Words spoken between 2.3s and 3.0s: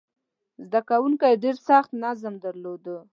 درلود.